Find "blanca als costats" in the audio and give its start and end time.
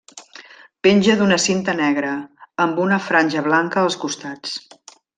3.53-4.61